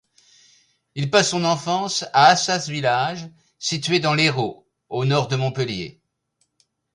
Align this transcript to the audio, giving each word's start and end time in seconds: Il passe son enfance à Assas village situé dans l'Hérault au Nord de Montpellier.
Il 0.95 1.11
passe 1.11 1.29
son 1.29 1.45
enfance 1.45 2.05
à 2.11 2.25
Assas 2.29 2.67
village 2.69 3.29
situé 3.59 3.99
dans 3.99 4.15
l'Hérault 4.15 4.67
au 4.89 5.05
Nord 5.05 5.27
de 5.27 5.35
Montpellier. 5.35 6.01